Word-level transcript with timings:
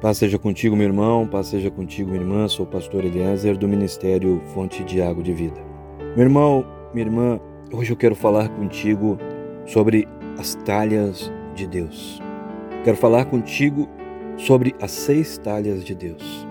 Paz 0.00 0.16
seja 0.16 0.38
contigo, 0.38 0.74
meu 0.74 0.86
irmão, 0.86 1.26
paz 1.26 1.48
seja 1.48 1.70
contigo, 1.70 2.08
minha 2.10 2.22
irmã. 2.22 2.48
Sou 2.48 2.64
o 2.64 2.68
pastor 2.68 3.04
Eliezer 3.04 3.54
do 3.58 3.68
Ministério 3.68 4.40
Fonte 4.54 4.82
de 4.82 5.02
Água 5.02 5.22
de 5.22 5.30
Vida. 5.30 5.60
Meu 6.16 6.24
irmão, 6.24 6.64
minha 6.94 7.04
irmã, 7.04 7.38
hoje 7.70 7.92
eu 7.92 7.96
quero 7.98 8.14
falar 8.14 8.48
contigo 8.48 9.18
sobre 9.66 10.08
as 10.38 10.54
talhas 10.64 11.30
de 11.54 11.66
Deus. 11.66 12.18
Quero 12.82 12.96
falar 12.96 13.26
contigo 13.26 13.86
sobre 14.38 14.74
as 14.80 14.90
seis 14.90 15.36
talhas 15.36 15.84
de 15.84 15.94
Deus. 15.94 16.46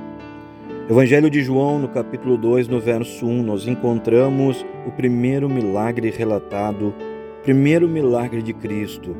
Evangelho 0.88 1.28
de 1.28 1.42
João, 1.42 1.80
no 1.80 1.90
capítulo 1.90 2.38
2, 2.38 2.68
no 2.68 2.80
verso 2.80 3.26
1, 3.26 3.42
nós 3.42 3.66
encontramos 3.66 4.64
o 4.86 4.92
primeiro 4.92 5.50
milagre 5.50 6.12
relatado, 6.12 6.94
primeiro 7.42 7.90
milagre 7.90 8.44
de 8.44 8.54
Cristo, 8.54 9.18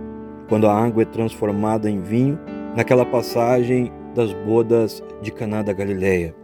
quando 0.48 0.68
a 0.68 0.86
água 0.86 1.02
é 1.02 1.06
transformada 1.06 1.90
em 1.90 2.00
vinho, 2.00 2.38
naquela 2.76 3.04
passagem 3.04 3.92
das 4.16 4.34
bodas 4.34 5.04
de 5.22 5.32
Caná 5.32 5.62
da 5.62 5.74
Galileia, 5.74 6.36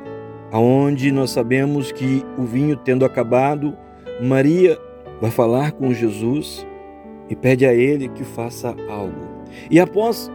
aonde 0.52 1.11
nós 1.11 1.31
sabemos 1.31 1.91
que 1.91 2.23
o 2.38 2.44
vinho 2.44 2.75
tendo 2.75 3.05
acabado, 3.05 3.75
Maria 4.22 4.77
vai 5.19 5.31
falar 5.31 5.72
com 5.72 5.94
Jesus 5.94 6.66
e 7.30 7.35
pede 7.35 7.66
a 7.66 7.73
ele 7.73 8.07
que 8.09 8.23
faça 8.23 8.75
algo. 8.89 9.45
E 9.69 9.80
após 9.80 10.31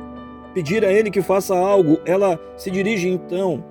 pedir 0.55 0.85
a 0.85 0.93
ele 0.93 1.11
que 1.11 1.23
faça 1.23 1.57
algo, 1.57 2.01
ela 2.05 2.39
se 2.57 2.71
dirige 2.71 3.09
então 3.09 3.65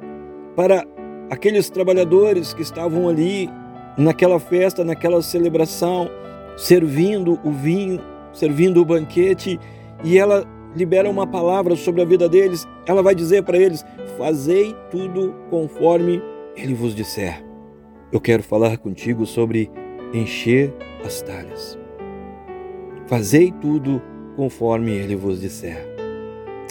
para 0.56 0.86
aqueles 1.30 1.70
trabalhadores 1.70 2.54
que 2.54 2.62
estavam 2.62 3.08
ali 3.08 3.50
naquela 3.98 4.40
festa, 4.40 4.84
naquela 4.84 5.22
celebração, 5.22 6.10
servindo 6.58 7.40
o 7.44 7.52
vinho, 7.52 8.00
servindo 8.32 8.82
o 8.82 8.86
banquete, 8.86 9.60
e 10.04 10.18
ela 10.18 10.46
libera 10.80 11.10
uma 11.10 11.28
palavra 11.28 11.76
sobre 11.76 12.02
a 12.02 12.06
vida 12.06 12.30
deles, 12.30 12.66
ela 12.86 13.04
vai 13.04 13.14
dizer 13.14 13.44
para 13.44 13.58
eles: 13.58 13.86
Fazei 14.18 14.74
tudo 14.90 15.36
conforme 15.50 16.22
ele 16.56 16.74
vos 16.74 16.96
disser. 16.96 17.44
Eu 18.12 18.22
quero 18.22 18.42
falar 18.42 18.78
contigo 18.78 19.26
sobre 19.26 19.70
encher 20.14 20.74
as 21.06 21.22
talhas. 21.22 21.78
Fazei 23.08 23.52
tudo 23.52 24.02
conforme 24.36 24.92
ele 24.92 25.16
vos 25.16 25.42
disser. 25.42 25.86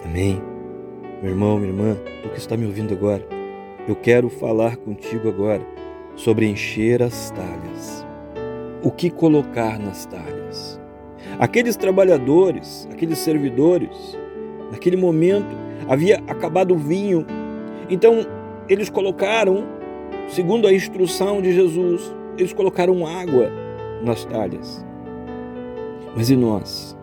Amém. 0.05 0.41
Meu 1.23 1.33
irmão, 1.33 1.59
minha 1.59 1.71
irmã, 1.71 1.97
tu 2.23 2.31
que 2.31 2.39
está 2.39 2.57
me 2.57 2.65
ouvindo 2.65 2.95
agora, 2.95 3.27
eu 3.87 3.95
quero 3.95 4.29
falar 4.31 4.77
contigo 4.77 5.29
agora 5.29 5.63
sobre 6.17 6.47
encher 6.47 7.03
as 7.03 7.31
talhas. 7.31 8.07
O 8.83 8.91
que 8.91 9.11
colocar 9.11 9.79
nas 9.79 10.07
talhas? 10.07 10.78
Aqueles 11.39 11.77
trabalhadores, 11.77 12.89
aqueles 12.91 13.19
servidores, 13.19 14.17
naquele 14.73 14.97
momento 14.97 15.57
havia 15.89 16.17
acabado 16.27 16.75
o 16.75 16.77
vinho, 16.77 17.25
então 17.89 18.27
eles 18.69 18.91
colocaram, 18.91 19.65
segundo 20.29 20.67
a 20.67 20.73
instrução 20.73 21.41
de 21.41 21.53
Jesus, 21.53 22.13
eles 22.37 22.53
colocaram 22.53 23.07
água 23.07 23.51
nas 24.03 24.25
talhas. 24.25 24.85
Mas 26.17 26.29
e 26.29 26.37
nós? 26.37 26.97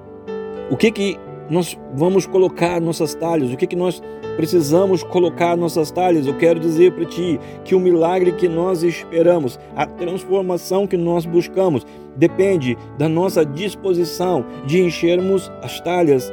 O 0.69 0.75
que 0.75 0.91
que 0.91 1.19
nós 1.49 1.77
vamos 1.93 2.25
colocar 2.25 2.79
nossas 2.81 3.13
talhas? 3.13 3.51
O 3.51 3.57
que 3.57 3.67
que 3.67 3.75
nós 3.75 4.01
precisamos 4.35 5.03
colocar 5.03 5.55
nossas 5.55 5.91
talhas? 5.91 6.27
Eu 6.27 6.37
quero 6.37 6.59
dizer 6.59 6.91
para 6.91 7.05
ti 7.05 7.39
que 7.63 7.75
o 7.75 7.79
milagre 7.79 8.31
que 8.33 8.47
nós 8.47 8.83
esperamos, 8.83 9.59
a 9.75 9.85
transformação 9.85 10.87
que 10.87 10.97
nós 10.97 11.25
buscamos, 11.25 11.85
depende 12.15 12.77
da 12.97 13.09
nossa 13.09 13.45
disposição 13.45 14.45
de 14.65 14.81
enchermos 14.81 15.51
as 15.61 15.79
talhas 15.81 16.31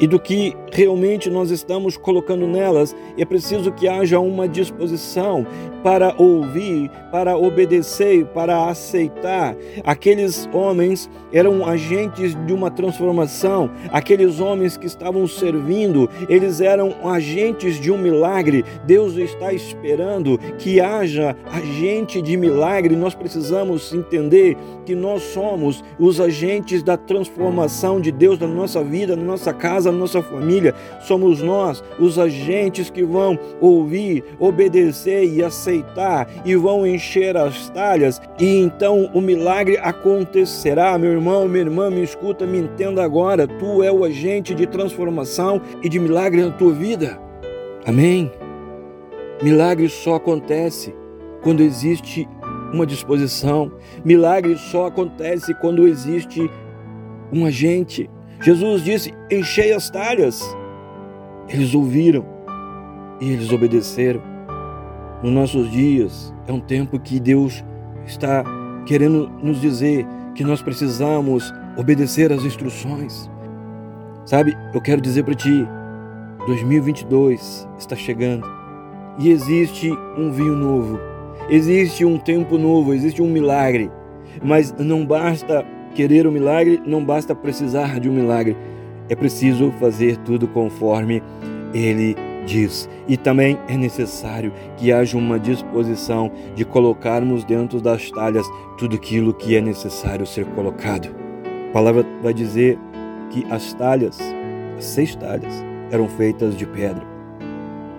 e 0.00 0.06
do 0.06 0.18
que 0.18 0.56
realmente 0.74 1.30
nós 1.30 1.50
estamos 1.50 1.96
colocando 1.96 2.48
nelas, 2.48 2.94
é 3.16 3.24
preciso 3.24 3.70
que 3.70 3.88
haja 3.88 4.18
uma 4.18 4.48
disposição 4.48 5.46
para 5.84 6.14
ouvir, 6.18 6.90
para 7.12 7.36
obedecer, 7.36 8.24
para 8.26 8.68
aceitar. 8.68 9.54
Aqueles 9.84 10.48
homens 10.52 11.08
eram 11.32 11.64
agentes 11.64 12.34
de 12.46 12.52
uma 12.52 12.70
transformação, 12.70 13.70
aqueles 13.92 14.40
homens 14.40 14.76
que 14.76 14.86
estavam 14.86 15.26
servindo, 15.28 16.10
eles 16.28 16.60
eram 16.60 16.94
agentes 17.08 17.78
de 17.78 17.92
um 17.92 17.98
milagre. 17.98 18.64
Deus 18.84 19.16
está 19.16 19.52
esperando 19.52 20.38
que 20.58 20.80
haja 20.80 21.36
agente 21.46 22.20
de 22.20 22.36
milagre. 22.36 22.96
Nós 22.96 23.14
precisamos 23.14 23.92
entender 23.92 24.56
que 24.84 24.94
nós 24.94 25.22
somos 25.22 25.84
os 25.98 26.20
agentes 26.20 26.82
da 26.82 26.96
transformação 26.96 28.00
de 28.00 28.10
Deus 28.10 28.38
na 28.38 28.48
nossa 28.48 28.82
vida, 28.82 29.14
na 29.14 29.22
nossa 29.22 29.52
casa, 29.52 29.92
na 29.92 29.98
nossa 29.98 30.22
família 30.22 30.63
somos 31.00 31.42
nós 31.42 31.82
os 31.98 32.18
agentes 32.18 32.88
que 32.88 33.02
vão 33.02 33.38
ouvir, 33.60 34.24
obedecer 34.38 35.24
e 35.24 35.42
aceitar 35.42 36.28
e 36.44 36.54
vão 36.54 36.86
encher 36.86 37.36
as 37.36 37.68
talhas 37.70 38.20
e 38.38 38.60
então 38.60 39.10
o 39.12 39.20
milagre 39.20 39.76
acontecerá. 39.78 40.96
Meu 40.98 41.12
irmão, 41.12 41.48
minha 41.48 41.64
irmã, 41.64 41.90
me 41.90 42.02
escuta, 42.02 42.46
me 42.46 42.58
entenda 42.58 43.02
agora. 43.02 43.46
Tu 43.46 43.82
é 43.82 43.90
o 43.90 44.04
agente 44.04 44.54
de 44.54 44.66
transformação 44.66 45.60
e 45.82 45.88
de 45.88 45.98
milagre 45.98 46.42
na 46.42 46.50
tua 46.50 46.72
vida. 46.72 47.18
Amém. 47.86 48.30
Milagre 49.42 49.88
só 49.88 50.14
acontece 50.14 50.94
quando 51.42 51.60
existe 51.60 52.28
uma 52.72 52.86
disposição. 52.86 53.70
Milagre 54.04 54.56
só 54.56 54.86
acontece 54.86 55.54
quando 55.54 55.86
existe 55.86 56.50
um 57.32 57.44
agente. 57.46 58.10
Jesus 58.44 58.84
disse: 58.84 59.14
Enchei 59.30 59.72
as 59.72 59.88
talhas. 59.88 60.42
Eles 61.48 61.74
ouviram 61.74 62.24
e 63.18 63.30
eles 63.30 63.50
obedeceram. 63.50 64.20
Nos 65.22 65.32
nossos 65.32 65.70
dias 65.70 66.34
é 66.46 66.52
um 66.52 66.60
tempo 66.60 67.00
que 67.00 67.18
Deus 67.18 67.64
está 68.06 68.44
querendo 68.84 69.30
nos 69.42 69.62
dizer 69.62 70.06
que 70.34 70.44
nós 70.44 70.60
precisamos 70.60 71.50
obedecer 71.74 72.30
às 72.32 72.44
instruções. 72.44 73.30
Sabe, 74.26 74.54
eu 74.74 74.80
quero 74.80 75.00
dizer 75.00 75.22
para 75.24 75.34
ti, 75.34 75.66
2022 76.46 77.66
está 77.78 77.96
chegando 77.96 78.46
e 79.18 79.30
existe 79.30 79.90
um 80.18 80.30
vinho 80.30 80.54
novo, 80.54 81.00
existe 81.48 82.04
um 82.04 82.18
tempo 82.18 82.58
novo, 82.58 82.92
existe 82.92 83.22
um 83.22 83.28
milagre, 83.28 83.90
mas 84.42 84.72
não 84.78 85.06
basta 85.06 85.64
querer 85.94 86.26
o 86.26 86.30
um 86.30 86.32
milagre, 86.32 86.82
não 86.84 87.04
basta 87.04 87.34
precisar 87.34 87.98
de 88.00 88.08
um 88.08 88.12
milagre, 88.12 88.56
é 89.08 89.14
preciso 89.14 89.70
fazer 89.78 90.16
tudo 90.18 90.48
conforme 90.48 91.22
ele 91.72 92.16
diz. 92.46 92.88
E 93.08 93.16
também 93.16 93.58
é 93.68 93.76
necessário 93.76 94.52
que 94.76 94.92
haja 94.92 95.16
uma 95.16 95.38
disposição 95.38 96.30
de 96.54 96.64
colocarmos 96.64 97.44
dentro 97.44 97.80
das 97.80 98.10
talhas 98.10 98.46
tudo 98.78 98.96
aquilo 98.96 99.32
que 99.32 99.56
é 99.56 99.60
necessário 99.60 100.26
ser 100.26 100.44
colocado. 100.46 101.08
A 101.70 101.72
palavra 101.72 102.04
vai 102.22 102.34
dizer 102.34 102.78
que 103.30 103.46
as 103.50 103.72
talhas, 103.74 104.18
as 104.76 104.84
seis 104.84 105.14
talhas, 105.14 105.64
eram 105.90 106.08
feitas 106.08 106.56
de 106.56 106.66
pedra. 106.66 107.02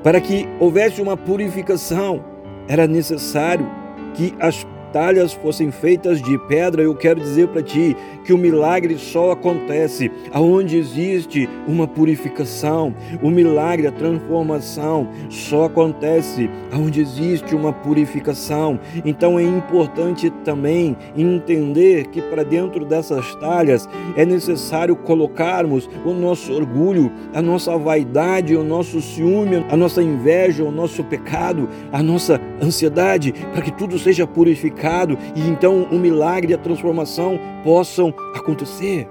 Para 0.04 0.22
que 0.22 0.48
houvesse 0.60 1.02
uma 1.02 1.18
purificação, 1.18 2.24
era 2.68 2.88
necessário 2.88 3.68
que 4.14 4.34
as 4.40 4.66
talhas 4.96 5.34
fossem 5.34 5.72
feitas 5.72 6.22
de 6.22 6.38
pedra, 6.48 6.82
eu 6.82 6.96
quero 6.96 7.20
dizer 7.20 7.50
para 7.50 7.62
ti 7.62 7.98
que 8.24 8.32
o 8.32 8.38
milagre 8.38 8.98
só 8.98 9.32
acontece 9.32 10.10
aonde 10.32 10.78
existe 10.78 11.50
uma 11.68 11.86
purificação. 11.86 12.96
O 13.22 13.30
milagre, 13.30 13.88
a 13.88 13.92
transformação 13.92 15.10
só 15.30 15.66
acontece 15.66 16.50
aonde 16.72 17.02
existe 17.02 17.54
uma 17.54 17.74
purificação. 17.74 18.80
Então 19.04 19.38
é 19.38 19.44
importante 19.44 20.30
também 20.46 20.96
entender 21.18 22.08
que 22.08 22.22
para 22.22 22.46
dentro 22.46 22.86
dessas 22.86 23.36
talhas 23.36 23.90
é 24.16 24.26
necessário 24.26 24.96
colocarmos 24.96 25.90
o 26.06 26.14
nosso 26.14 26.54
orgulho, 26.54 27.12
a 27.34 27.42
nossa 27.42 27.78
vaidade, 27.78 28.56
o 28.56 28.64
nosso 28.64 29.02
ciúme, 29.02 29.66
a 29.70 29.76
nossa 29.76 30.02
inveja, 30.02 30.64
o 30.64 30.72
nosso 30.72 31.04
pecado, 31.04 31.68
a 31.92 32.02
nossa 32.02 32.40
ansiedade, 32.62 33.34
para 33.52 33.62
que 33.62 33.74
tudo 33.74 34.00
seja 34.00 34.26
purificado 34.26 34.85
e 35.36 35.42
então 35.48 35.84
o 35.92 35.98
milagre 35.98 36.52
e 36.52 36.56
a 36.56 36.58
transformação 36.58 37.40
possam 37.64 38.14
acontecer. 38.36 39.08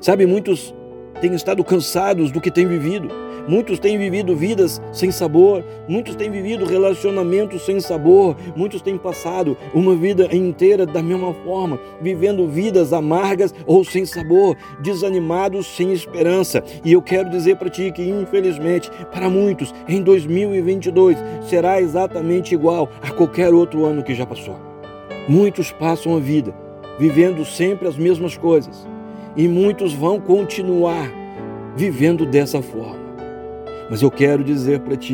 Sabe, 0.00 0.26
muitos 0.26 0.74
têm 1.20 1.34
estado 1.34 1.62
cansados 1.62 2.30
do 2.30 2.40
que 2.40 2.50
têm 2.50 2.66
vivido, 2.66 3.08
Muitos 3.48 3.78
têm 3.78 3.98
vivido 3.98 4.36
vidas 4.36 4.80
sem 4.92 5.10
sabor, 5.10 5.64
muitos 5.88 6.14
têm 6.14 6.30
vivido 6.30 6.64
relacionamentos 6.64 7.62
sem 7.62 7.80
sabor, 7.80 8.36
muitos 8.54 8.80
têm 8.80 8.96
passado 8.96 9.56
uma 9.74 9.96
vida 9.96 10.28
inteira 10.34 10.86
da 10.86 11.02
mesma 11.02 11.34
forma, 11.34 11.78
vivendo 12.00 12.46
vidas 12.46 12.92
amargas 12.92 13.52
ou 13.66 13.84
sem 13.84 14.06
sabor, 14.06 14.56
desanimados, 14.80 15.66
sem 15.66 15.92
esperança. 15.92 16.62
E 16.84 16.92
eu 16.92 17.02
quero 17.02 17.30
dizer 17.30 17.56
para 17.56 17.68
ti 17.68 17.90
que, 17.90 18.08
infelizmente, 18.08 18.90
para 19.12 19.28
muitos, 19.28 19.74
em 19.88 20.02
2022 20.02 21.18
será 21.42 21.80
exatamente 21.80 22.54
igual 22.54 22.88
a 23.02 23.10
qualquer 23.10 23.52
outro 23.52 23.84
ano 23.84 24.02
que 24.02 24.14
já 24.14 24.24
passou. 24.24 24.56
Muitos 25.28 25.72
passam 25.72 26.16
a 26.16 26.20
vida 26.20 26.54
vivendo 26.98 27.44
sempre 27.44 27.88
as 27.88 27.96
mesmas 27.96 28.36
coisas 28.36 28.86
e 29.36 29.48
muitos 29.48 29.92
vão 29.92 30.20
continuar 30.20 31.10
vivendo 31.74 32.26
dessa 32.26 32.60
forma. 32.60 33.01
Mas 33.92 34.00
eu 34.00 34.10
quero 34.10 34.42
dizer 34.42 34.80
para 34.80 34.96
ti 34.96 35.12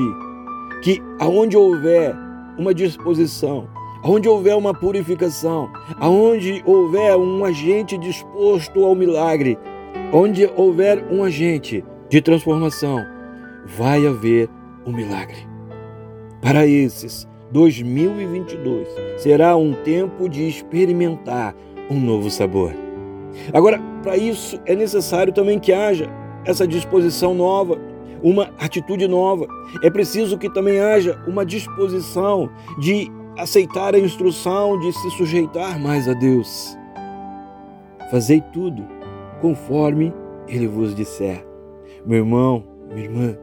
que 0.85 1.03
aonde 1.19 1.57
houver 1.57 2.15
uma 2.57 2.73
disposição, 2.73 3.69
aonde 4.05 4.29
houver 4.29 4.55
uma 4.55 4.73
purificação, 4.73 5.69
aonde 5.99 6.63
houver 6.65 7.17
um 7.17 7.45
agente 7.45 7.99
disposto 7.99 8.85
ao 8.85 8.95
milagre, 8.95 9.59
onde 10.13 10.49
houver 10.55 11.05
um 11.11 11.25
agente 11.25 11.85
de 12.09 12.21
transformação, 12.21 13.05
vai 13.67 14.07
haver 14.07 14.49
um 14.87 14.93
milagre. 14.93 15.49
Para 16.41 16.65
esses, 16.65 17.27
2022 17.51 18.87
será 19.17 19.57
um 19.57 19.73
tempo 19.83 20.29
de 20.29 20.47
experimentar 20.47 21.53
um 21.91 21.99
novo 21.99 22.31
sabor. 22.31 22.73
Agora, 23.53 23.81
para 24.05 24.17
isso 24.17 24.57
é 24.65 24.77
necessário 24.77 25.33
também 25.33 25.59
que 25.59 25.73
haja 25.73 26.09
essa 26.45 26.65
disposição 26.65 27.35
nova, 27.35 27.77
uma 28.23 28.51
atitude 28.59 29.07
nova. 29.07 29.47
É 29.83 29.91
preciso 29.91 30.39
que 30.39 30.53
também 30.53 30.81
haja 30.81 31.23
uma 31.27 31.45
disposição 31.45 32.51
de 32.79 33.11
aceitar 33.37 33.95
a 33.95 33.99
instrução, 33.99 34.79
de 34.79 34.93
se 34.93 35.11
sujeitar 35.13 35.79
mais 35.81 36.09
a 36.09 36.13
Deus. 36.13 36.77
Fazei 38.11 38.41
tudo 38.53 38.87
conforme 39.41 40.13
Ele 40.49 40.67
vos 40.67 40.95
disser. 40.95 41.47
Meu 42.05 42.19
irmão, 42.19 42.65
minha 42.93 43.05
irmã, 43.05 43.39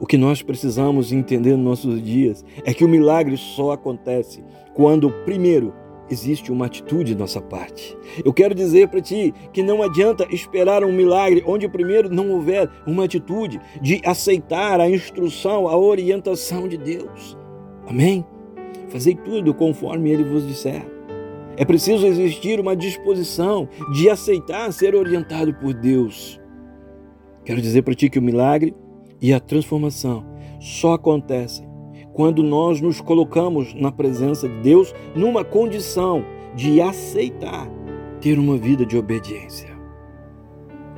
o 0.00 0.06
que 0.06 0.16
nós 0.16 0.42
precisamos 0.42 1.12
entender 1.12 1.56
nos 1.56 1.64
nossos 1.64 2.02
dias 2.02 2.44
é 2.64 2.72
que 2.72 2.84
o 2.84 2.88
milagre 2.88 3.36
só 3.36 3.72
acontece 3.72 4.44
quando, 4.74 5.10
primeiro, 5.24 5.72
existe 6.10 6.50
uma 6.50 6.66
atitude 6.66 7.12
de 7.12 7.18
nossa 7.18 7.40
parte. 7.40 7.96
Eu 8.24 8.32
quero 8.32 8.54
dizer 8.54 8.88
para 8.88 9.00
ti 9.00 9.32
que 9.52 9.62
não 9.62 9.82
adianta 9.82 10.26
esperar 10.30 10.84
um 10.84 10.92
milagre 10.92 11.42
onde 11.46 11.68
primeiro 11.68 12.08
não 12.08 12.30
houver 12.30 12.68
uma 12.86 13.04
atitude 13.04 13.60
de 13.80 14.00
aceitar 14.04 14.80
a 14.80 14.88
instrução, 14.88 15.68
a 15.68 15.76
orientação 15.76 16.68
de 16.68 16.76
Deus. 16.76 17.36
Amém? 17.86 18.24
Fazei 18.88 19.14
tudo 19.14 19.52
conforme 19.52 20.10
ele 20.10 20.24
vos 20.24 20.46
disser. 20.46 20.84
É 21.56 21.64
preciso 21.64 22.06
existir 22.06 22.60
uma 22.60 22.76
disposição 22.76 23.68
de 23.92 24.08
aceitar 24.08 24.72
ser 24.72 24.94
orientado 24.94 25.52
por 25.54 25.74
Deus. 25.74 26.40
Quero 27.44 27.60
dizer 27.60 27.82
para 27.82 27.94
ti 27.94 28.08
que 28.08 28.18
o 28.18 28.22
milagre 28.22 28.74
e 29.20 29.32
a 29.32 29.40
transformação 29.40 30.24
só 30.60 30.92
acontecem 30.94 31.67
quando 32.18 32.42
nós 32.42 32.80
nos 32.80 33.00
colocamos 33.00 33.72
na 33.74 33.92
presença 33.92 34.48
de 34.48 34.56
Deus 34.56 34.92
numa 35.14 35.44
condição 35.44 36.24
de 36.52 36.80
aceitar 36.80 37.70
ter 38.20 38.40
uma 38.40 38.56
vida 38.56 38.84
de 38.84 38.96
obediência. 38.98 39.68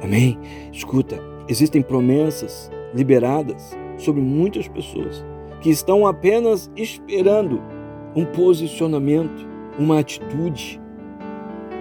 Amém? 0.03 0.39
Escuta, 0.73 1.23
existem 1.47 1.83
promessas 1.83 2.71
liberadas 2.95 3.77
sobre 3.99 4.23
muitas 4.23 4.67
pessoas 4.67 5.23
que 5.61 5.69
estão 5.69 6.07
apenas 6.07 6.71
esperando 6.75 7.61
um 8.17 8.25
posicionamento, 8.25 9.47
uma 9.79 9.99
atitude. 9.99 10.81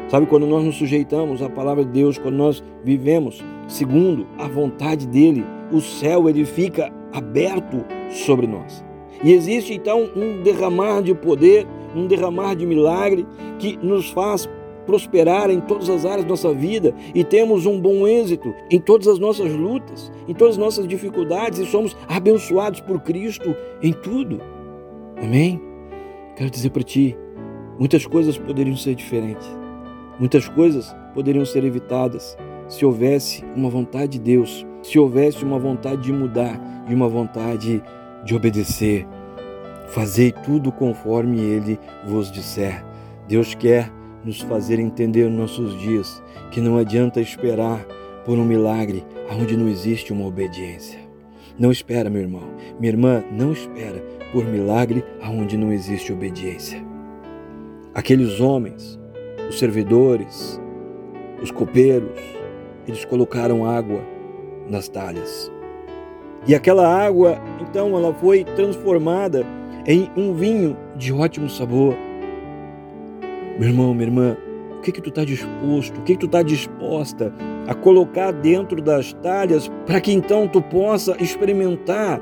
Sabe, 0.09 0.25
quando 0.25 0.47
nós 0.47 0.65
nos 0.65 0.75
sujeitamos 0.75 1.41
à 1.41 1.49
palavra 1.49 1.85
de 1.85 1.91
Deus, 1.91 2.17
quando 2.17 2.35
nós 2.35 2.61
vivemos 2.83 3.41
segundo 3.69 4.27
a 4.37 4.49
vontade 4.49 5.07
dele, 5.07 5.45
o 5.71 5.79
céu 5.79 6.27
ele 6.27 6.43
fica 6.43 6.91
aberto 7.13 7.85
sobre 8.09 8.45
nós. 8.45 8.88
E 9.23 9.33
existe 9.33 9.73
então 9.73 10.09
um 10.15 10.41
derramar 10.41 11.01
de 11.01 11.13
poder, 11.13 11.67
um 11.95 12.07
derramar 12.07 12.55
de 12.55 12.65
milagre 12.65 13.25
que 13.57 13.77
nos 13.77 14.09
faz 14.09 14.49
prosperar 14.85 15.51
em 15.51 15.59
todas 15.59 15.87
as 15.89 16.03
áreas 16.03 16.23
da 16.23 16.29
nossa 16.29 16.51
vida 16.51 16.95
e 17.13 17.23
temos 17.23 17.65
um 17.67 17.79
bom 17.79 18.07
êxito 18.07 18.53
em 18.71 18.79
todas 18.79 19.07
as 19.07 19.19
nossas 19.19 19.53
lutas, 19.53 20.11
em 20.27 20.33
todas 20.33 20.55
as 20.55 20.59
nossas 20.59 20.87
dificuldades 20.87 21.59
e 21.59 21.65
somos 21.65 21.95
abençoados 22.07 22.81
por 22.81 22.99
Cristo 23.01 23.55
em 23.83 23.93
tudo. 23.93 24.41
Amém? 25.21 25.61
Quero 26.35 26.49
dizer 26.49 26.71
para 26.71 26.81
ti, 26.81 27.15
muitas 27.77 28.05
coisas 28.07 28.37
poderiam 28.37 28.75
ser 28.75 28.95
diferentes. 28.95 29.47
Muitas 30.19 30.47
coisas 30.49 30.95
poderiam 31.13 31.45
ser 31.45 31.63
evitadas 31.63 32.35
se 32.69 32.85
houvesse 32.85 33.43
uma 33.55 33.69
vontade 33.69 34.13
de 34.13 34.19
Deus, 34.19 34.65
se 34.81 34.97
houvesse 34.97 35.43
uma 35.43 35.59
vontade 35.59 36.03
de 36.03 36.13
mudar 36.13 36.59
e 36.87 36.93
uma 36.93 37.07
vontade 37.07 37.77
de 37.77 37.83
de 38.23 38.35
obedecer. 38.35 39.07
Fazei 39.89 40.31
tudo 40.31 40.71
conforme 40.71 41.39
ele 41.39 41.79
vos 42.05 42.31
disser. 42.31 42.83
Deus 43.27 43.55
quer 43.55 43.91
nos 44.23 44.41
fazer 44.41 44.79
entender 44.79 45.29
nos 45.29 45.39
nossos 45.39 45.79
dias 45.79 46.21
que 46.51 46.61
não 46.61 46.77
adianta 46.77 47.21
esperar 47.21 47.85
por 48.25 48.37
um 48.37 48.45
milagre 48.45 49.03
onde 49.31 49.55
não 49.55 49.67
existe 49.67 50.11
uma 50.13 50.25
obediência. 50.25 50.99
Não 51.57 51.71
espera, 51.71 52.09
meu 52.09 52.21
irmão, 52.21 52.43
minha 52.79 52.91
irmã, 52.91 53.23
não 53.31 53.51
espera 53.51 53.99
por 54.31 54.45
milagre 54.45 55.03
onde 55.21 55.57
não 55.57 55.73
existe 55.73 56.13
obediência. 56.13 56.81
Aqueles 57.93 58.39
homens, 58.39 58.99
os 59.49 59.57
servidores, 59.59 60.59
os 61.41 61.51
copeiros, 61.51 62.19
eles 62.87 63.03
colocaram 63.05 63.65
água 63.65 64.01
nas 64.69 64.87
talhas. 64.87 65.51
E 66.49 66.55
aquela 66.55 66.87
água, 66.87 67.39
então, 67.61 67.95
ela 67.95 68.11
foi 68.11 68.43
transformada 68.43 69.45
em 69.85 70.09
um 70.17 70.33
vinho 70.33 70.75
de 70.95 71.13
ótimo 71.13 71.47
sabor. 71.47 71.95
Meu 73.59 73.69
irmão, 73.69 73.93
minha 73.93 74.07
irmã, 74.07 74.37
o 74.75 74.81
que 74.81 74.91
que 74.91 74.99
tu 74.99 75.09
está 75.09 75.23
disposto, 75.23 75.99
o 75.99 76.01
que 76.01 76.13
que 76.13 76.21
tu 76.21 76.25
está 76.25 76.41
disposta 76.41 77.31
a 77.67 77.75
colocar 77.75 78.31
dentro 78.31 78.81
das 78.81 79.13
talhas 79.13 79.69
para 79.85 80.01
que 80.01 80.11
então 80.11 80.47
tu 80.47 80.59
possa 80.59 81.15
experimentar 81.21 82.19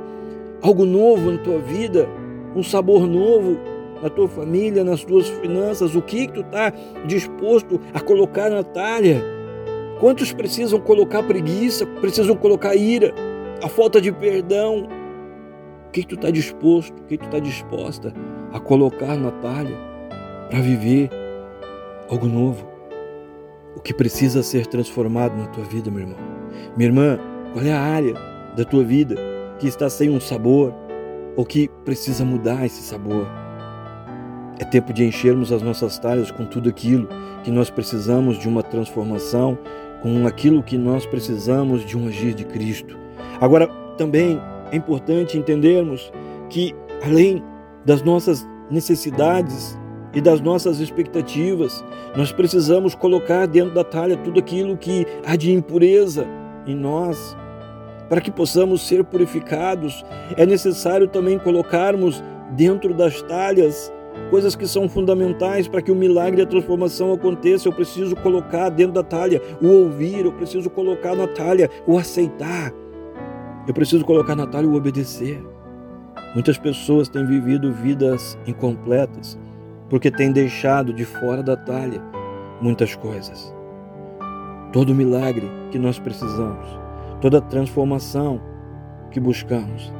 algo 0.62 0.86
novo 0.86 1.32
na 1.32 1.38
tua 1.38 1.60
vida, 1.60 2.06
um 2.54 2.62
sabor 2.62 3.08
novo 3.08 3.58
na 4.04 4.10
tua 4.10 4.28
família, 4.28 4.84
nas 4.84 5.06
tuas 5.06 5.30
finanças, 5.30 5.96
o 5.96 6.02
que 6.02 6.28
que 6.28 6.34
tu 6.34 6.42
está 6.42 6.74
disposto 7.06 7.80
a 7.94 8.02
colocar 8.02 8.50
na 8.50 8.62
talha? 8.62 9.24
Quantos 10.02 10.34
precisam 10.34 10.82
colocar 10.82 11.24
preguiça, 11.24 11.86
precisam 12.02 12.36
colocar 12.36 12.76
ira? 12.76 13.14
A 13.62 13.68
falta 13.68 14.00
de 14.00 14.12
perdão. 14.12 14.88
O 15.88 15.92
que, 15.92 16.06
tu 16.06 16.16
está 16.16 16.30
disposto, 16.30 16.94
o 17.00 17.04
que 17.06 17.18
tu 17.18 17.26
está 17.26 17.40
disposta 17.40 18.14
a 18.54 18.60
colocar 18.60 19.16
na 19.16 19.32
talha 19.32 19.76
para 20.50 20.60
viver 20.60 21.10
algo 22.10 22.28
novo? 22.28 22.68
O 23.76 23.80
que 23.80 23.94
precisa 23.94 24.44
ser 24.44 24.68
transformado 24.68 25.36
na 25.38 25.48
tua 25.48 25.64
vida, 25.64 25.90
meu 25.90 26.02
irmão? 26.02 26.18
Minha 26.76 26.90
irmã, 26.90 27.20
qual 27.54 27.66
é 27.66 27.72
a 27.72 27.82
área 27.82 28.14
da 28.56 28.64
tua 28.64 28.84
vida 28.84 29.16
que 29.60 29.68
está 29.68 29.90
sem 29.90 30.10
um 30.10 30.20
sabor 30.20 30.74
ou 31.36 31.46
que 31.46 31.70
precisa 31.86 32.26
mudar 32.26 32.66
esse 32.66 32.82
sabor? 32.82 33.28
É 34.60 34.66
tempo 34.66 34.92
de 34.92 35.06
enchermos 35.06 35.52
as 35.52 35.62
nossas 35.62 35.98
talhas 36.00 36.32
com 36.32 36.46
tudo 36.46 36.70
aquilo 36.70 37.08
que 37.44 37.52
nós 37.52 37.70
precisamos 37.70 38.40
de 38.40 38.48
uma 38.48 38.64
transformação, 38.64 39.58
com 40.02 40.28
aquilo 40.28 40.64
que 40.64 40.78
nós 40.78 41.06
precisamos 41.06 41.86
de 41.86 41.98
um 41.98 42.08
agir 42.08 42.34
de 42.34 42.44
Cristo. 42.44 43.07
Agora, 43.40 43.68
também 43.98 44.40
é 44.72 44.76
importante 44.76 45.38
entendermos 45.38 46.12
que, 46.50 46.76
além 47.04 47.44
das 47.86 48.02
nossas 48.02 48.48
necessidades 48.70 49.78
e 50.14 50.22
das 50.22 50.42
nossas 50.42 50.80
expectativas, 50.80 51.84
nós 52.16 52.32
precisamos 52.32 52.96
colocar 52.96 53.46
dentro 53.46 53.74
da 53.74 53.84
talha 53.84 54.18
tudo 54.18 54.40
aquilo 54.40 54.78
que 54.78 55.06
há 55.26 55.36
de 55.36 55.52
impureza 55.52 56.26
em 56.66 56.76
nós. 56.76 57.38
Para 58.10 58.22
que 58.22 58.32
possamos 58.32 58.88
ser 58.88 59.04
purificados, 59.04 60.04
é 60.36 60.46
necessário 60.46 61.08
também 61.08 61.38
colocarmos 61.38 62.24
dentro 62.52 62.94
das 62.94 63.22
talhas 63.24 63.92
coisas 64.30 64.56
que 64.56 64.68
são 64.68 64.90
fundamentais 64.90 65.68
para 65.68 65.82
que 65.82 65.92
o 65.92 65.96
milagre 65.96 66.42
e 66.42 66.44
a 66.44 66.48
transformação 66.48 67.14
aconteça. 67.14 67.68
Eu 67.68 67.74
preciso 67.74 68.16
colocar 68.16 68.70
dentro 68.70 68.94
da 68.94 69.04
talha 69.04 69.42
o 69.62 69.68
ouvir, 69.68 70.26
eu 70.26 70.32
preciso 70.32 70.70
colocar 70.70 71.16
na 71.16 71.28
talha 71.28 71.70
o 71.86 71.98
aceitar. 71.98 72.74
Eu 73.68 73.74
preciso 73.74 74.06
colocar 74.06 74.34
na 74.34 74.48
talha 74.48 74.66
o 74.66 74.76
obedecer. 74.76 75.46
Muitas 76.34 76.58
pessoas 76.58 77.10
têm 77.10 77.26
vivido 77.26 77.74
vidas 77.74 78.38
incompletas 78.48 79.38
porque 79.90 80.10
têm 80.10 80.32
deixado 80.32 80.94
de 80.94 81.04
fora 81.04 81.44
da 81.44 81.58
talha 81.58 82.02
muitas 82.62 82.96
coisas. 82.96 83.54
Todo 84.72 84.96
milagre 84.96 85.52
que 85.70 85.78
nós 85.78 86.00
precisamos, 86.00 86.66
toda 87.20 87.42
transformação 87.42 88.42
que 89.12 89.20
buscamos, 89.20 89.94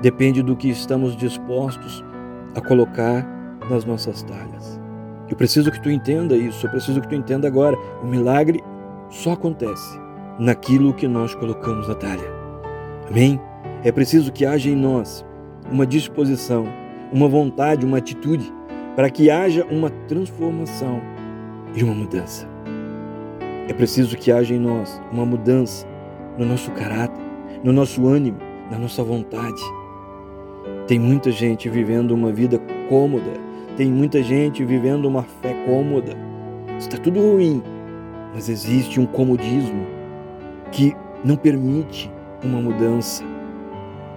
depende 0.00 0.40
do 0.40 0.54
que 0.54 0.68
estamos 0.68 1.16
dispostos 1.16 2.04
a 2.54 2.60
colocar 2.60 3.26
nas 3.68 3.84
nossas 3.84 4.22
talhas. 4.22 4.80
Eu 5.28 5.36
preciso 5.36 5.72
que 5.72 5.82
tu 5.82 5.90
entenda 5.90 6.36
isso, 6.36 6.66
eu 6.66 6.70
preciso 6.70 7.00
que 7.00 7.08
tu 7.08 7.16
entenda 7.16 7.48
agora. 7.48 7.76
O 8.00 8.06
milagre 8.06 8.62
só 9.10 9.32
acontece 9.32 9.98
naquilo 10.38 10.94
que 10.94 11.08
nós 11.08 11.34
colocamos 11.34 11.88
na 11.88 11.96
talha. 11.96 12.37
Amém? 13.10 13.40
É 13.82 13.90
preciso 13.90 14.30
que 14.30 14.44
haja 14.44 14.68
em 14.68 14.76
nós 14.76 15.24
uma 15.70 15.86
disposição, 15.86 16.66
uma 17.12 17.28
vontade, 17.28 17.86
uma 17.86 17.98
atitude, 17.98 18.52
para 18.94 19.08
que 19.08 19.30
haja 19.30 19.64
uma 19.70 19.90
transformação 20.08 21.00
e 21.74 21.82
uma 21.82 21.94
mudança. 21.94 22.46
É 23.68 23.72
preciso 23.72 24.16
que 24.16 24.30
haja 24.30 24.54
em 24.54 24.58
nós 24.58 25.00
uma 25.12 25.24
mudança 25.24 25.86
no 26.36 26.44
nosso 26.44 26.70
caráter, 26.72 27.22
no 27.62 27.72
nosso 27.72 28.06
ânimo, 28.06 28.38
na 28.70 28.78
nossa 28.78 29.02
vontade. 29.02 29.62
Tem 30.86 30.98
muita 30.98 31.30
gente 31.30 31.68
vivendo 31.68 32.12
uma 32.12 32.32
vida 32.32 32.60
cômoda, 32.88 33.32
tem 33.76 33.90
muita 33.90 34.22
gente 34.22 34.64
vivendo 34.64 35.06
uma 35.06 35.22
fé 35.22 35.54
cômoda. 35.64 36.12
Está 36.78 36.98
tudo 36.98 37.20
ruim, 37.20 37.62
mas 38.34 38.48
existe 38.48 39.00
um 39.00 39.06
comodismo 39.06 39.86
que 40.70 40.94
não 41.24 41.36
permite 41.36 42.10
uma 42.42 42.60
mudança. 42.60 43.24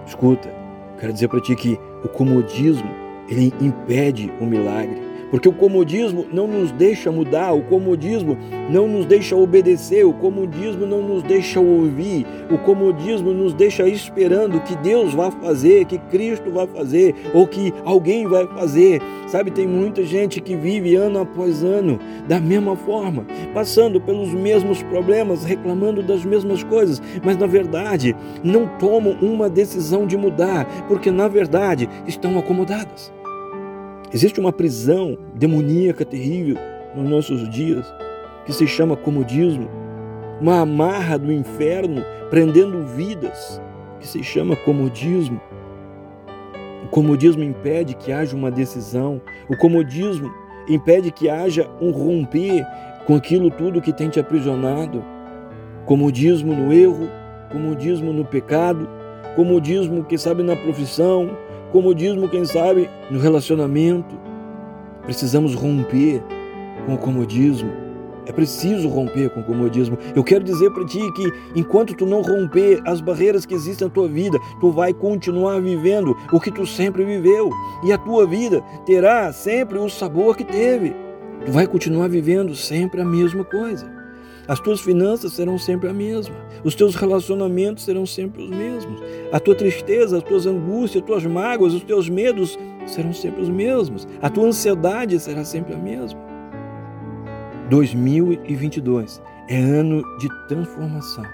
Escuta, 0.06 0.52
quero 0.98 1.12
dizer 1.12 1.28
para 1.28 1.40
ti 1.40 1.54
que 1.54 1.78
o 2.04 2.08
comodismo 2.08 2.90
ele 3.28 3.52
impede 3.60 4.32
o 4.40 4.46
milagre. 4.46 5.00
Porque 5.32 5.48
o 5.48 5.52
comodismo 5.52 6.26
não 6.30 6.46
nos 6.46 6.70
deixa 6.72 7.10
mudar, 7.10 7.54
o 7.54 7.62
comodismo 7.62 8.36
não 8.68 8.86
nos 8.86 9.06
deixa 9.06 9.34
obedecer, 9.34 10.04
o 10.04 10.12
comodismo 10.12 10.84
não 10.84 11.00
nos 11.00 11.22
deixa 11.22 11.58
ouvir, 11.58 12.26
o 12.50 12.58
comodismo 12.58 13.32
nos 13.32 13.54
deixa 13.54 13.88
esperando 13.88 14.60
que 14.60 14.76
Deus 14.76 15.14
vá 15.14 15.30
fazer, 15.30 15.86
que 15.86 15.96
Cristo 15.96 16.50
vai 16.50 16.66
fazer, 16.66 17.14
ou 17.32 17.46
que 17.46 17.72
alguém 17.82 18.26
vai 18.26 18.46
fazer. 18.46 19.00
Sabe, 19.26 19.50
tem 19.50 19.66
muita 19.66 20.04
gente 20.04 20.38
que 20.38 20.54
vive 20.54 20.96
ano 20.96 21.20
após 21.20 21.64
ano 21.64 21.98
da 22.28 22.38
mesma 22.38 22.76
forma, 22.76 23.24
passando 23.54 23.98
pelos 23.98 24.34
mesmos 24.34 24.82
problemas, 24.82 25.44
reclamando 25.44 26.02
das 26.02 26.26
mesmas 26.26 26.62
coisas, 26.62 27.00
mas 27.24 27.38
na 27.38 27.46
verdade 27.46 28.14
não 28.44 28.66
tomam 28.78 29.16
uma 29.22 29.48
decisão 29.48 30.06
de 30.06 30.18
mudar, 30.18 30.66
porque 30.88 31.10
na 31.10 31.26
verdade 31.26 31.88
estão 32.06 32.38
acomodadas. 32.38 33.21
Existe 34.14 34.38
uma 34.38 34.52
prisão 34.52 35.16
demoníaca 35.34 36.04
terrível 36.04 36.56
nos 36.94 37.08
nossos 37.08 37.48
dias 37.48 37.86
que 38.44 38.52
se 38.52 38.66
chama 38.66 38.94
comodismo, 38.94 39.70
uma 40.38 40.60
amarra 40.60 41.18
do 41.18 41.32
inferno 41.32 42.04
prendendo 42.28 42.84
vidas 42.88 43.58
que 43.98 44.06
se 44.06 44.22
chama 44.22 44.54
comodismo. 44.54 45.40
O 46.84 46.88
comodismo 46.88 47.42
impede 47.42 47.94
que 47.94 48.12
haja 48.12 48.36
uma 48.36 48.50
decisão, 48.50 49.22
o 49.48 49.56
comodismo 49.56 50.30
impede 50.68 51.10
que 51.10 51.30
haja 51.30 51.66
um 51.80 51.90
romper 51.90 52.66
com 53.06 53.16
aquilo 53.16 53.50
tudo 53.50 53.80
que 53.80 53.94
tem 53.94 54.10
te 54.10 54.20
aprisionado. 54.20 55.02
Comodismo 55.86 56.54
no 56.54 56.70
erro, 56.70 57.08
comodismo 57.50 58.12
no 58.12 58.26
pecado, 58.26 58.86
comodismo, 59.34 60.04
que 60.04 60.18
sabe, 60.18 60.42
na 60.42 60.54
profissão, 60.54 61.30
comodismo, 61.72 62.28
quem 62.28 62.44
sabe, 62.44 62.88
no 63.10 63.18
relacionamento. 63.18 64.14
Precisamos 65.02 65.54
romper 65.54 66.22
com 66.86 66.94
o 66.94 66.98
comodismo. 66.98 67.72
É 68.24 68.30
preciso 68.30 68.88
romper 68.88 69.30
com 69.30 69.40
o 69.40 69.44
comodismo. 69.44 69.98
Eu 70.14 70.22
quero 70.22 70.44
dizer 70.44 70.70
para 70.70 70.84
ti 70.84 71.00
que 71.14 71.32
enquanto 71.56 71.94
tu 71.94 72.06
não 72.06 72.22
romper 72.22 72.80
as 72.86 73.00
barreiras 73.00 73.44
que 73.44 73.54
existem 73.54 73.88
na 73.88 73.92
tua 73.92 74.06
vida, 74.06 74.38
tu 74.60 74.70
vai 74.70 74.92
continuar 74.92 75.60
vivendo 75.60 76.16
o 76.32 76.38
que 76.38 76.52
tu 76.52 76.64
sempre 76.64 77.04
viveu 77.04 77.50
e 77.82 77.92
a 77.92 77.98
tua 77.98 78.24
vida 78.24 78.62
terá 78.86 79.32
sempre 79.32 79.78
o 79.78 79.88
sabor 79.88 80.36
que 80.36 80.44
teve. 80.44 80.94
Tu 81.44 81.50
vai 81.50 81.66
continuar 81.66 82.08
vivendo 82.08 82.54
sempre 82.54 83.00
a 83.00 83.04
mesma 83.04 83.42
coisa. 83.42 84.01
As 84.48 84.58
tuas 84.58 84.80
finanças 84.80 85.34
serão 85.34 85.56
sempre 85.56 85.88
a 85.88 85.92
mesma. 85.92 86.34
Os 86.64 86.74
teus 86.74 86.94
relacionamentos 86.96 87.84
serão 87.84 88.04
sempre 88.04 88.42
os 88.42 88.50
mesmos. 88.50 89.00
A 89.30 89.38
tua 89.38 89.54
tristeza, 89.54 90.16
as 90.16 90.22
tuas 90.22 90.46
angústias, 90.46 91.02
as 91.02 91.06
tuas 91.06 91.24
mágoas, 91.26 91.74
os 91.74 91.84
teus 91.84 92.08
medos 92.08 92.58
serão 92.86 93.12
sempre 93.12 93.42
os 93.42 93.48
mesmos. 93.48 94.06
A 94.20 94.28
tua 94.28 94.46
ansiedade 94.46 95.18
será 95.20 95.44
sempre 95.44 95.74
a 95.74 95.78
mesma. 95.78 96.20
2022 97.70 99.22
é 99.48 99.56
ano 99.56 100.02
de 100.18 100.28
transformação. 100.48 101.24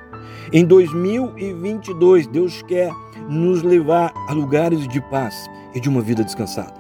Em 0.52 0.64
2022, 0.64 2.26
Deus 2.26 2.62
quer 2.62 2.90
nos 3.28 3.62
levar 3.62 4.12
a 4.28 4.32
lugares 4.32 4.86
de 4.88 5.00
paz 5.08 5.34
e 5.74 5.80
de 5.80 5.88
uma 5.88 6.02
vida 6.02 6.22
descansada. 6.22 6.74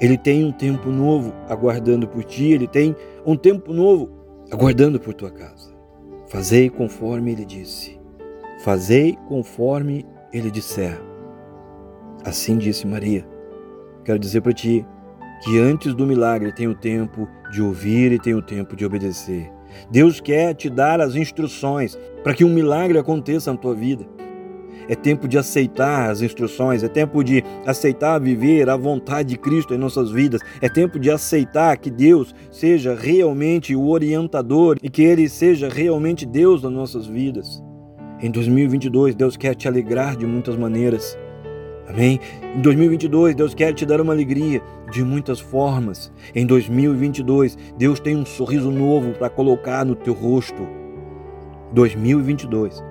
Ele 0.00 0.16
tem 0.16 0.44
um 0.44 0.52
tempo 0.52 0.90
novo 0.90 1.32
aguardando 1.48 2.08
por 2.08 2.24
ti, 2.24 2.52
ele 2.52 2.66
tem 2.66 2.96
um 3.26 3.36
tempo 3.36 3.72
novo 3.72 4.19
aguardando 4.50 4.98
por 4.98 5.14
tua 5.14 5.30
casa. 5.30 5.72
Fazei 6.28 6.68
conforme 6.68 7.32
ele 7.32 7.44
disse. 7.44 7.98
Fazei 8.64 9.16
conforme 9.28 10.04
ele 10.32 10.50
disser. 10.50 11.00
Assim 12.24 12.58
disse 12.58 12.86
Maria. 12.86 13.26
Quero 14.04 14.18
dizer 14.18 14.40
para 14.40 14.52
ti 14.52 14.84
que 15.42 15.58
antes 15.58 15.94
do 15.94 16.06
milagre 16.06 16.52
tem 16.52 16.68
o 16.68 16.74
tempo 16.74 17.28
de 17.50 17.62
ouvir 17.62 18.12
e 18.12 18.18
tem 18.18 18.34
o 18.34 18.42
tempo 18.42 18.76
de 18.76 18.84
obedecer. 18.84 19.50
Deus 19.90 20.20
quer 20.20 20.54
te 20.54 20.68
dar 20.68 21.00
as 21.00 21.14
instruções 21.14 21.98
para 22.22 22.34
que 22.34 22.44
um 22.44 22.52
milagre 22.52 22.98
aconteça 22.98 23.52
na 23.52 23.58
tua 23.58 23.74
vida. 23.74 24.04
É 24.88 24.94
tempo 24.94 25.28
de 25.28 25.38
aceitar 25.38 26.10
as 26.10 26.22
instruções, 26.22 26.82
é 26.82 26.88
tempo 26.88 27.22
de 27.22 27.44
aceitar 27.66 28.18
viver 28.18 28.68
a 28.68 28.76
vontade 28.76 29.30
de 29.30 29.38
Cristo 29.38 29.74
em 29.74 29.78
nossas 29.78 30.10
vidas, 30.10 30.40
é 30.60 30.68
tempo 30.68 30.98
de 30.98 31.10
aceitar 31.10 31.76
que 31.78 31.90
Deus 31.90 32.34
seja 32.50 32.94
realmente 32.94 33.74
o 33.74 33.88
orientador 33.88 34.76
e 34.82 34.90
que 34.90 35.02
Ele 35.02 35.28
seja 35.28 35.68
realmente 35.68 36.26
Deus 36.26 36.62
nas 36.62 36.72
nossas 36.72 37.06
vidas. 37.06 37.62
Em 38.22 38.30
2022, 38.30 39.14
Deus 39.14 39.36
quer 39.36 39.54
te 39.54 39.66
alegrar 39.66 40.16
de 40.16 40.26
muitas 40.26 40.56
maneiras. 40.56 41.16
Amém? 41.88 42.20
Em 42.54 42.60
2022, 42.60 43.34
Deus 43.34 43.54
quer 43.54 43.72
te 43.72 43.84
dar 43.84 44.00
uma 44.00 44.12
alegria 44.12 44.62
de 44.92 45.02
muitas 45.02 45.40
formas. 45.40 46.12
Em 46.34 46.46
2022, 46.46 47.56
Deus 47.76 47.98
tem 47.98 48.16
um 48.16 48.24
sorriso 48.24 48.70
novo 48.70 49.12
para 49.12 49.28
colocar 49.28 49.84
no 49.84 49.96
teu 49.96 50.14
rosto. 50.14 50.68
2022 51.72 52.82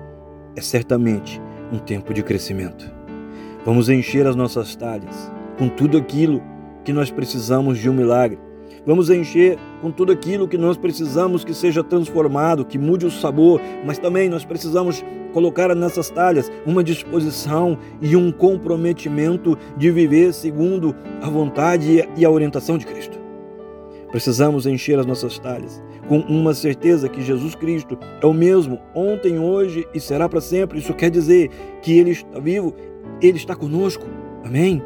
é 0.56 0.60
certamente 0.60 1.40
um 1.72 1.78
tempo 1.78 2.12
de 2.12 2.22
crescimento. 2.22 2.90
Vamos 3.64 3.88
encher 3.88 4.26
as 4.26 4.36
nossas 4.36 4.74
talhas 4.74 5.30
com 5.58 5.68
tudo 5.68 5.98
aquilo 5.98 6.42
que 6.84 6.92
nós 6.92 7.10
precisamos 7.10 7.78
de 7.78 7.88
um 7.88 7.92
milagre. 7.92 8.38
Vamos 8.86 9.10
encher 9.10 9.58
com 9.82 9.90
tudo 9.90 10.12
aquilo 10.12 10.48
que 10.48 10.56
nós 10.56 10.76
precisamos 10.76 11.44
que 11.44 11.52
seja 11.52 11.84
transformado, 11.84 12.64
que 12.64 12.78
mude 12.78 13.04
o 13.04 13.10
sabor, 13.10 13.60
mas 13.84 13.98
também 13.98 14.28
nós 14.28 14.44
precisamos 14.44 15.04
colocar 15.34 15.74
nessas 15.74 16.08
talhas 16.08 16.50
uma 16.64 16.82
disposição 16.82 17.78
e 18.00 18.16
um 18.16 18.32
comprometimento 18.32 19.56
de 19.76 19.90
viver 19.90 20.32
segundo 20.32 20.96
a 21.20 21.28
vontade 21.28 22.08
e 22.16 22.24
a 22.24 22.30
orientação 22.30 22.78
de 22.78 22.86
Cristo. 22.86 23.18
Precisamos 24.10 24.66
encher 24.66 24.98
as 24.98 25.06
nossas 25.06 25.38
talhas 25.38 25.82
com 26.10 26.18
uma 26.18 26.52
certeza 26.52 27.08
que 27.08 27.22
Jesus 27.22 27.54
Cristo 27.54 27.96
é 28.20 28.26
o 28.26 28.34
mesmo 28.34 28.80
ontem, 28.92 29.38
hoje 29.38 29.86
e 29.94 30.00
será 30.00 30.28
para 30.28 30.40
sempre. 30.40 30.80
Isso 30.80 30.92
quer 30.92 31.08
dizer 31.08 31.48
que 31.82 31.96
Ele 31.96 32.10
está 32.10 32.40
vivo, 32.40 32.74
Ele 33.22 33.36
está 33.36 33.54
conosco. 33.54 34.04
Amém? 34.44 34.82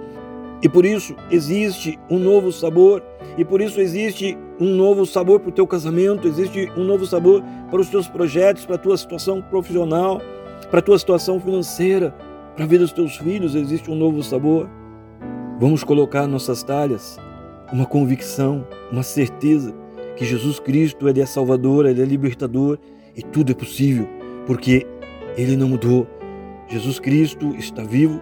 E 0.63 0.69
por 0.69 0.85
isso 0.85 1.17
existe 1.31 1.99
um 2.11 2.19
novo 2.19 2.53
sabor, 2.53 3.03
e 3.39 3.45
por 3.45 3.63
isso 3.63 3.81
existe 3.81 4.37
um 4.61 4.75
novo 4.75 5.07
sabor 5.07 5.41
para 5.41 5.49
o 5.49 5.53
teu 5.53 5.67
casamento, 5.67 6.29
existe 6.29 6.71
um 6.77 6.85
novo 6.85 7.07
sabor 7.07 7.43
para 7.71 7.81
os 7.81 7.89
teus 7.89 8.07
projetos, 8.07 8.67
para 8.67 8.75
a 8.75 8.79
tua 8.79 8.99
situação 8.99 9.41
profissional, 9.41 10.21
para 10.71 10.81
a 10.81 10.83
tua 10.83 10.99
situação 10.99 11.41
financeira, 11.41 12.15
para 12.55 12.67
a 12.67 12.69
vida 12.69 12.85
dos 12.85 12.93
teus 12.93 13.17
filhos, 13.17 13.55
existe 13.55 13.91
um 13.91 13.95
novo 13.95 14.23
sabor. 14.23 14.69
Vamos 15.59 15.83
colocar 15.83 16.27
nossas 16.27 16.63
talhas 16.63 17.19
uma 17.73 17.87
convicção, 17.87 18.67
uma 18.93 19.03
certeza 19.03 19.75
que 20.17 20.25
Jesus 20.25 20.59
Cristo 20.61 21.09
ele 21.09 21.21
é 21.21 21.27
Salvador, 21.27 21.87
ele 21.87 22.03
é 22.03 22.05
libertador 22.05 22.79
e 23.17 23.23
tudo 23.23 23.53
é 23.53 23.55
possível, 23.55 24.09
porque 24.47 24.87
ele 25.37 25.57
não 25.57 25.69
mudou. 25.69 26.07
Jesus 26.69 26.99
Cristo 26.99 27.55
está 27.57 27.83
vivo 27.83 28.21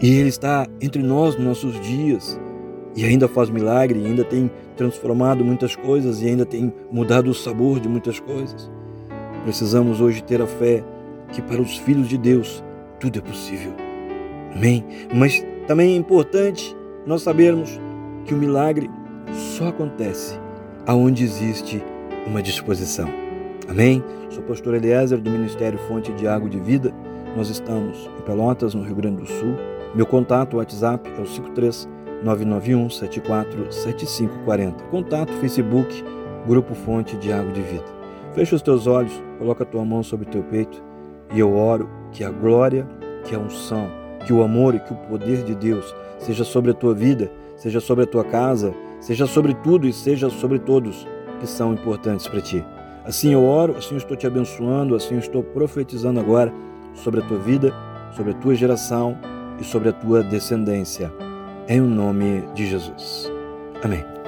e 0.00 0.10
ele 0.18 0.28
está 0.28 0.66
entre 0.80 1.02
nós 1.02 1.36
nos 1.36 1.44
nossos 1.44 1.80
dias 1.80 2.38
e 2.96 3.04
ainda 3.04 3.28
faz 3.28 3.50
milagre, 3.50 4.04
ainda 4.04 4.24
tem 4.24 4.50
transformado 4.76 5.44
muitas 5.44 5.76
coisas 5.76 6.22
e 6.22 6.26
ainda 6.26 6.44
tem 6.44 6.72
mudado 6.90 7.30
o 7.30 7.34
sabor 7.34 7.78
de 7.78 7.88
muitas 7.88 8.18
coisas. 8.18 8.70
Precisamos 9.44 10.00
hoje 10.00 10.22
ter 10.22 10.42
a 10.42 10.46
fé 10.46 10.82
que 11.32 11.40
para 11.40 11.60
os 11.60 11.78
filhos 11.78 12.08
de 12.08 12.18
Deus 12.18 12.64
tudo 12.98 13.18
é 13.18 13.22
possível. 13.22 13.72
Amém? 14.54 14.84
Mas 15.14 15.44
também 15.66 15.94
é 15.94 15.96
importante 15.96 16.76
nós 17.06 17.22
sabermos 17.22 17.78
que 18.24 18.34
o 18.34 18.36
milagre 18.36 18.90
só 19.56 19.68
acontece 19.68 20.38
aonde 20.86 21.24
existe 21.24 21.82
uma 22.26 22.42
disposição. 22.42 23.08
Amém? 23.68 24.02
Sou 24.30 24.42
pastor 24.42 24.74
Eliezer 24.74 25.20
do 25.20 25.30
Ministério 25.30 25.78
Fonte 25.88 26.12
de 26.12 26.26
Água 26.26 26.48
de 26.48 26.58
Vida. 26.58 26.92
Nós 27.36 27.48
estamos 27.48 28.10
em 28.18 28.22
Pelotas, 28.22 28.74
no 28.74 28.82
Rio 28.82 28.96
Grande 28.96 29.22
do 29.22 29.26
Sul. 29.26 29.56
Meu 29.94 30.06
contato 30.06 30.56
WhatsApp 30.56 31.08
é 31.16 31.20
o 31.20 31.26
53 31.26 31.88
991 32.22 32.90
74 32.90 33.72
7540. 33.72 34.84
Contato 34.84 35.32
Facebook, 35.34 36.04
Grupo 36.46 36.74
Fonte 36.74 37.16
de 37.16 37.32
Água 37.32 37.52
de 37.52 37.62
Vida. 37.62 37.84
Fecha 38.34 38.56
os 38.56 38.62
teus 38.62 38.86
olhos, 38.86 39.12
coloca 39.38 39.64
a 39.64 39.66
tua 39.66 39.84
mão 39.84 40.02
sobre 40.02 40.26
o 40.26 40.30
teu 40.30 40.42
peito 40.42 40.82
e 41.32 41.40
eu 41.40 41.56
oro 41.56 41.88
que 42.12 42.24
a 42.24 42.30
glória, 42.30 42.86
que 43.24 43.34
a 43.34 43.38
unção, 43.38 43.88
que 44.26 44.32
o 44.32 44.42
amor 44.42 44.74
e 44.74 44.80
que 44.80 44.92
o 44.92 44.96
poder 44.96 45.42
de 45.44 45.54
Deus 45.54 45.94
seja 46.18 46.44
sobre 46.44 46.70
a 46.70 46.74
tua 46.74 46.94
vida, 46.94 47.30
seja 47.56 47.80
sobre 47.80 48.04
a 48.04 48.06
tua 48.06 48.24
casa, 48.24 48.72
seja 49.00 49.26
sobre 49.26 49.54
tudo 49.54 49.88
e 49.88 49.92
seja 49.92 50.28
sobre 50.30 50.58
todos 50.58 51.06
que 51.40 51.46
são 51.46 51.72
importantes 51.72 52.28
para 52.28 52.40
ti. 52.40 52.64
Assim 53.04 53.32
eu 53.32 53.44
oro, 53.44 53.76
assim 53.76 53.92
eu 53.92 53.98
estou 53.98 54.16
te 54.16 54.26
abençoando, 54.26 54.94
assim 54.94 55.14
eu 55.14 55.20
estou 55.20 55.42
profetizando 55.42 56.20
agora 56.20 56.52
sobre 56.94 57.20
a 57.20 57.26
tua 57.26 57.38
vida, 57.38 57.74
sobre 58.14 58.32
a 58.32 58.34
tua 58.34 58.54
geração 58.54 59.16
e 59.58 59.64
sobre 59.64 59.88
a 59.88 59.92
tua 59.92 60.22
descendência. 60.22 61.12
Em 61.66 61.80
o 61.80 61.86
nome 61.86 62.44
de 62.54 62.66
Jesus. 62.66 63.30
Amém. 63.82 64.19